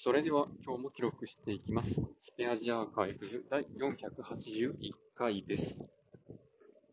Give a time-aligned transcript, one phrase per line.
[0.00, 1.90] それでは今日も記録していきます。
[1.90, 2.00] ス
[2.36, 5.76] ペアジアーカイブズ第481回です。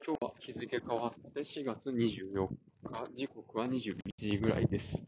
[0.04, 5.04] 今日は日付変わって4月24日、時刻は21時ぐらいです。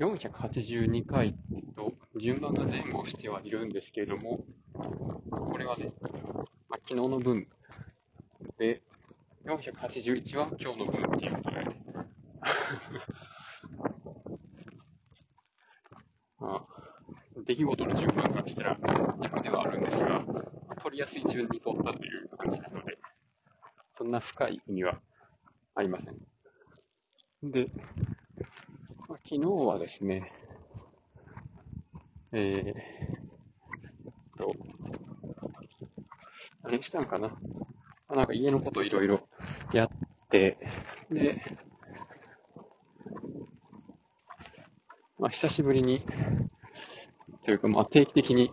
[0.00, 1.36] 482回
[1.76, 5.92] と順番が前後してはいるんですけれども、これはね、
[6.68, 7.46] まあ、昨日の分
[8.58, 8.82] で、
[9.44, 11.62] 481は今日の分っていうことで、
[16.42, 16.66] まあ、
[17.52, 18.78] 出来事の順番からしたら
[19.22, 20.24] 逆ではあるんですが、
[20.82, 22.96] 取りやすい順に取ったという感じなので、
[23.98, 24.98] そんな深い意味は
[25.74, 27.50] ありません。
[27.50, 27.68] で、
[29.06, 30.32] まあ、昨日はですね、
[32.32, 34.54] えー、と、
[36.62, 37.34] 何したんかなま
[38.08, 39.28] あなんか家のこといろいろ
[39.74, 39.88] やっ
[40.30, 40.56] て、
[41.10, 41.42] で、
[45.18, 46.02] まあ、久しぶりに、
[47.44, 48.50] というか、まあ、定期的に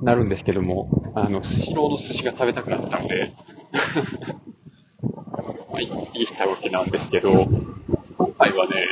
[0.00, 3.34] なるんですけども、あの、スシローの寿司が食べたくなったので、
[5.02, 7.30] まあ、行ってきたわけなんですけど、
[8.16, 8.86] 今回はね、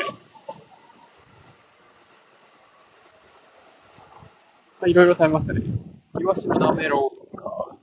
[4.80, 5.62] まあ、いろいろ食べましたね。
[6.20, 7.76] イワシのなめろうとか、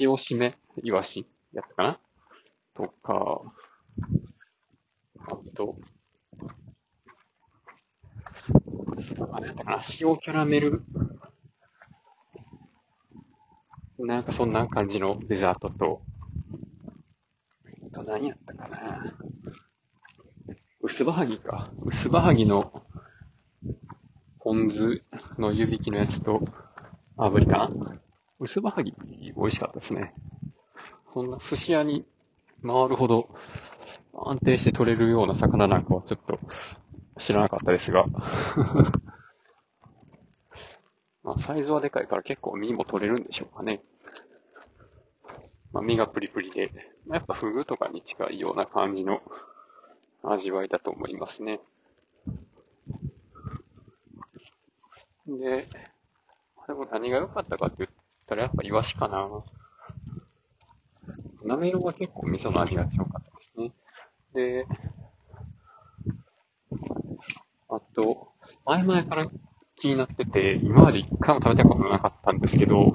[0.00, 2.00] 塩締めイワシやったかな？
[2.74, 3.42] とか、
[5.26, 5.76] あと、
[9.38, 10.82] あれだったかな、塩キャラメル、
[14.00, 16.02] なんかそんな感じのデザートと、
[17.92, 19.14] あと何やったかな、
[20.80, 21.68] 薄葉はぎか。
[21.86, 22.82] 薄葉はぎの
[24.40, 25.02] ポン酢
[25.38, 26.40] の湯引きのやつと、
[27.16, 27.70] 炙りかな。
[28.40, 28.92] 薄葉はぎ
[29.36, 30.14] 美味しかったですね。
[31.14, 32.04] そんな寿司屋に
[32.66, 33.28] 回るほど
[34.14, 36.40] 安定して取れるような魚なんかはちょっと
[37.18, 38.06] 知らなかったですが。
[41.38, 43.80] サイズはでかいから結構身も取れるんでしょうかね。
[45.72, 46.72] まあ、身がプリプリで、
[47.10, 49.22] やっぱフグとかに近いような感じの
[50.22, 51.60] 味わいだと思いますね。
[55.26, 55.68] で、
[56.66, 57.90] でも何が良かったかって言っ
[58.26, 59.28] たらやっぱイワシかな。
[61.44, 63.72] なめろうは結構味噌の味が強かったですね。
[64.34, 64.66] で、
[67.68, 68.28] あと、
[68.64, 69.30] 前々から
[69.78, 72.92] 気になってて、今まで一回も食べたことなかったんですけど、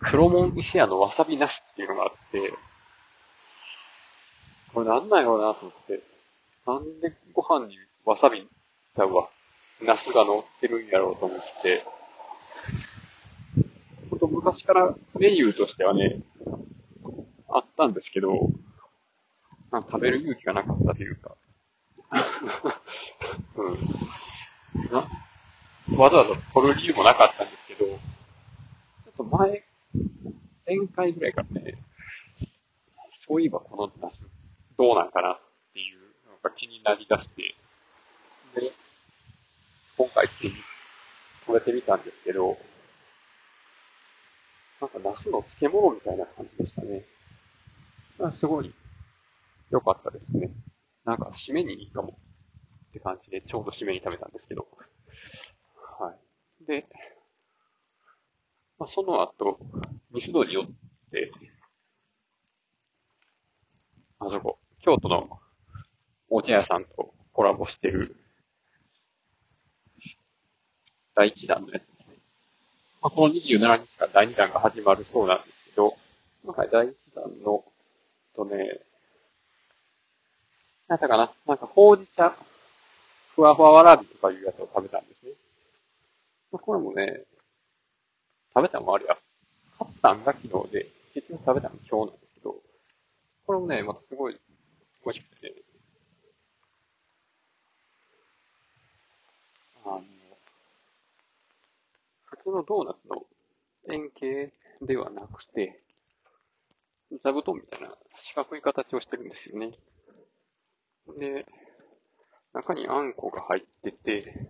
[0.00, 2.52] 黒門伊勢屋のわさびなしっていうのがあって、
[4.72, 6.02] これなんなんやろうなと思って、
[6.66, 8.46] なんでご飯にわさび
[8.94, 9.28] ちゃうわ、
[9.82, 11.84] ナスが乗ってるんやろうと思って、
[14.10, 16.20] ほんと昔からメニューとしてはね、
[17.48, 18.50] あったんですけど、
[19.72, 21.34] 食べる勇気がなかったというか、
[23.56, 24.90] うん。
[24.90, 25.08] な、
[25.96, 27.94] わざわざ取る理由もなかったんですけど、ちょ
[29.10, 29.64] っと前、
[30.66, 31.74] 前回ぐらいからね、
[33.26, 34.28] そういえばこのナス
[34.76, 35.40] どうなんかなっ
[35.72, 37.54] ていうのが気になりだして、
[38.56, 38.72] で、
[39.96, 40.54] 今回ついに
[41.46, 42.58] 食べてみたんですけど、
[44.80, 47.04] なんかナスの漬物みたいな感じでしたね。
[48.30, 48.72] すごい
[49.70, 50.50] 良かったですね。
[51.04, 52.18] なんか締めにいいかも
[52.88, 54.66] って感じで、ちょうど締めに食べたんですけど。
[55.98, 56.12] は
[56.62, 56.66] い。
[56.66, 56.86] で、
[58.78, 59.58] まあ、その後、
[60.12, 60.66] ミスドに寄っ
[61.10, 61.30] て、
[64.18, 65.38] あそこ、京都の
[66.28, 68.16] お茶屋さんとコラボしてる、
[71.14, 72.16] 第一弾のやつですね。
[73.00, 75.94] まあ、この27日から第2弾が始まるそうなんですけど、
[76.44, 77.64] 今回第一弾の、
[78.34, 78.80] とね、
[80.88, 82.34] なんだかななんかほうじ茶、
[83.34, 85.32] ふわふわわらびとかいうやつを食べたんですね。
[86.54, 87.24] まあ、これもね、
[88.54, 89.16] 食べたのもあれや。
[89.76, 92.54] 買ったんが昨日で、結局食べたの今日なんですけど、
[93.44, 94.40] これもね、またすごい
[95.04, 95.52] 美味しくて、
[99.84, 100.02] あの、
[102.22, 103.26] 普通のドーナツの
[103.90, 105.82] 円形ではなくて、
[107.24, 109.72] 座布団みたいな四角い形をしてるんですよね。
[111.18, 111.46] で、
[112.52, 114.46] 中にあんこが入ってて、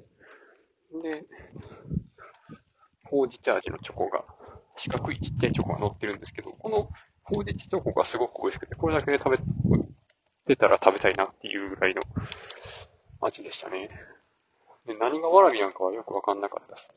[1.03, 1.25] で、
[3.15, 4.25] ほうじ茶味のチョコが、
[4.77, 6.91] 四角いちっちゃいチョコが乗ってるんですけど、この
[7.23, 9.39] ほうじ茶チョコがすごく美味しくて、これだけで食べ
[10.49, 12.03] てたら食べたいなっていうぐらいの
[13.21, 13.89] 味でしたね。
[14.85, 16.93] で何がわらびなんかはよくわかんなかったです。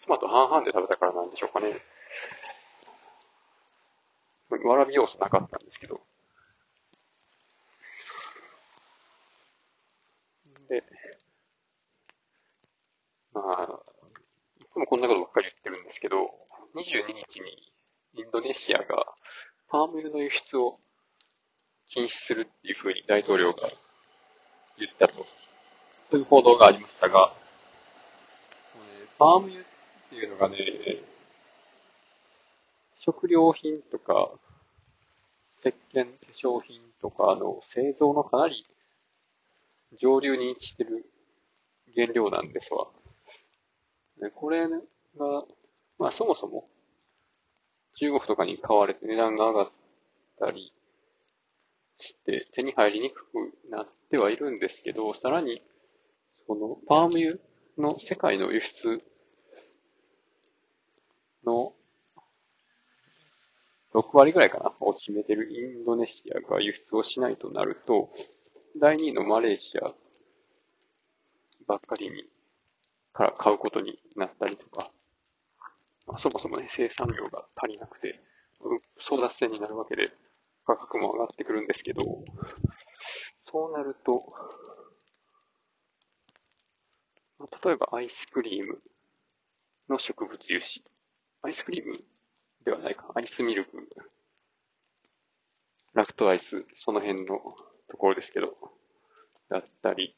[0.00, 1.80] 妻と半々で食べたからなんでしょうかね。
[4.64, 6.00] わらび要素なかったんですけど。
[10.68, 10.82] で、
[13.36, 13.80] まあ、
[14.60, 16.16] いつもこんなことばっかり言ってるんですけど、
[16.74, 17.70] 22日に
[18.14, 19.04] インドネシアが
[19.68, 20.78] パーム油の輸出を
[21.90, 23.68] 禁止するっていうふうに大統領が
[24.78, 25.26] 言ったと、
[26.10, 27.34] そういう報道がありましたが、
[29.18, 29.64] パーム油っ
[30.08, 30.56] ていうのがね、
[33.04, 34.30] 食料品とか、
[35.60, 38.66] 石鹸、化粧品とかの製造のかなり
[40.00, 41.04] 上流に位置してる
[41.94, 42.88] 原料なんですわ。
[44.20, 44.78] でこれが、
[45.98, 46.68] まあそもそも
[47.98, 49.72] 中国とかに買われて値段が上がっ
[50.38, 50.72] たり
[52.00, 55.62] して手に入りにくくなってはいるんですけど、さらに
[56.46, 57.38] そのパーム油
[57.78, 59.02] の世界の輸出
[61.44, 61.72] の
[63.94, 68.10] 6割ぐらいかなを占めてるインドネシアが輸出をしないとなると、
[68.78, 69.94] 第2位のマレーシア
[71.66, 72.24] ばっかりに、
[73.16, 74.92] から買うことになったりとか、
[76.18, 78.20] そもそもね、生産量が足りなくて、
[79.00, 80.12] 争奪戦になるわけで、
[80.66, 82.02] 価格も上がってくるんですけど、
[83.44, 84.22] そうなると、
[87.64, 88.82] 例えばアイスクリーム
[89.88, 90.84] の植物油脂。
[91.42, 91.98] アイスクリーム
[92.64, 93.12] ではないか。
[93.14, 93.88] アイスミルク。
[95.94, 97.38] ラクトアイス、その辺の
[97.88, 98.54] ところですけど、
[99.48, 100.14] だったり、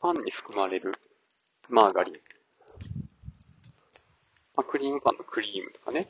[0.00, 0.92] パンに含まれる
[1.68, 2.31] マーガリン。
[4.72, 6.08] クリームパンのクリームとかね。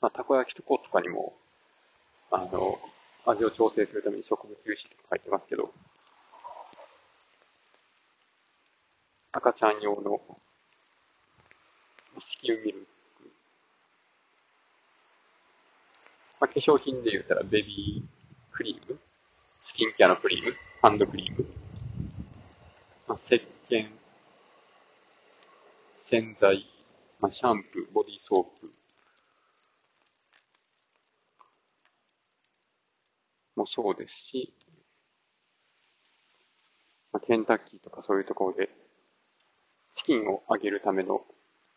[0.00, 1.34] まあ、たこ焼きとことかにも、
[2.30, 2.78] あの、
[3.26, 5.70] 味を調整するために植物油脂とか書いてますけど、
[9.32, 10.38] 赤ちゃん用の子
[12.42, 12.86] 宮ミルク。
[16.40, 18.98] まあ、化粧品で言ったらベビークリーム、
[19.74, 21.44] スキンケアのクリーム、ハンドクリーム、
[23.08, 23.88] まあ、石鹸、
[26.08, 26.64] 洗剤、
[27.18, 28.70] まあ、シャンプー、ボディーソープ、
[33.56, 34.54] もそうですし、
[37.12, 38.70] まあ、ケンタッキーとかそういうところで
[39.96, 41.22] チキンを揚げるための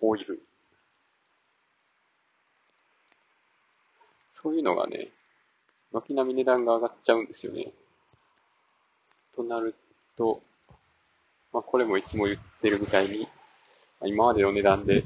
[0.01, 0.39] オイル。
[4.39, 5.07] そういうのがね、
[5.91, 7.71] 軒並み値段が上がっちゃうんですよね。
[9.37, 9.75] となる
[10.17, 10.41] と、
[11.53, 13.27] まあこれもいつも言ってるみたいに、
[14.03, 15.03] 今までの値段で、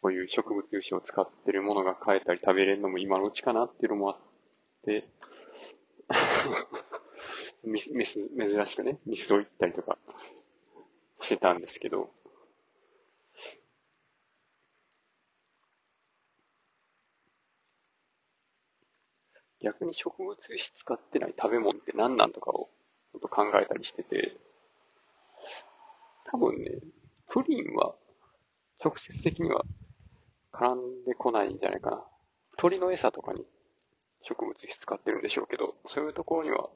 [0.00, 4.18] こういう植物油脂を使ってるものが買えたり食べれるのも今のうちかなっていうのもあっ
[4.84, 5.08] て、
[7.64, 9.98] ミス、ミス、珍しくね、ミスを言ったりとか
[11.22, 12.10] してたんですけど、
[19.64, 22.68] 逆に植物油使ってない食べ物って何なんとかを
[23.12, 24.36] ちょっと考えたりしてて、
[26.30, 26.70] 多分ね、
[27.30, 27.94] プリンは
[28.84, 29.64] 直接的には
[30.52, 32.04] 絡んでこないんじゃないかな。
[32.58, 33.42] 鳥の餌とかに
[34.22, 36.68] 植物油使ってるんでしょうけど、そういうところには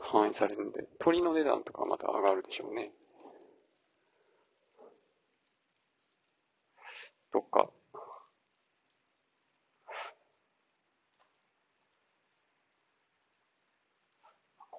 [0.00, 2.90] 反映されるんで、鳥の値段とかまた上がるでしょうね。
[7.32, 7.68] とか、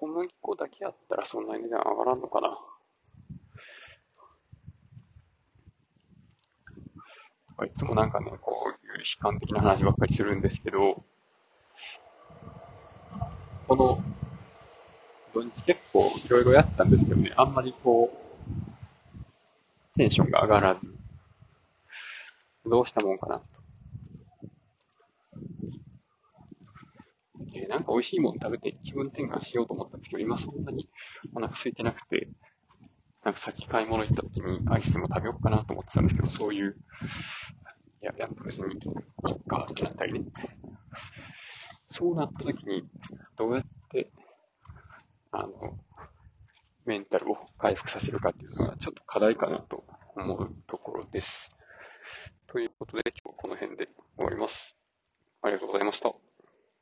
[0.04, 2.58] 小麦粉だけあったらそんなに値段上がらんのかな。
[7.64, 11.02] いつもなんかね、こういう悲観的な話ばっかりするんですけど、
[13.66, 13.98] この
[15.32, 20.94] 土日結構いろいろやったんですけどね、あんまりこう、テンションが上がらず、
[22.66, 23.63] どうしたもんかなと。
[27.54, 30.88] えー、なんか美味しいもの食べて気分転換しようと思ったんですけど、今そんなに
[31.34, 32.28] お腹空いてなくて、
[33.24, 36.76] なんかさっき買い物行った時にアイスでも食べようかなと思ってたんですけど、そういう、
[38.02, 38.80] いや、やっぱ別に、いっ
[39.48, 40.26] かってなったりね。
[41.88, 42.84] そうなった時に、
[43.36, 44.10] どうやって、
[45.30, 45.78] あの、
[46.84, 49.73] メンタルを回復させるかっていうのがちょっと課題かなと